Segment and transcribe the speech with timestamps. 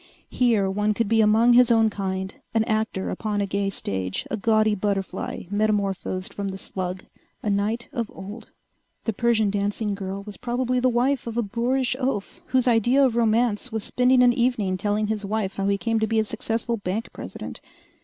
[0.31, 4.35] Here one could be among his own kind, an actor upon a gay stage, a
[4.35, 7.05] gaudy butterfly metamorphosed from the slug,
[7.43, 8.49] a knight of old.
[9.05, 13.15] The Persian dancing girl was probably the wife of a boorish oaf whose idea of
[13.15, 16.77] romance was spending an evening telling his wife how he came to be a successful
[16.77, 17.61] bank president.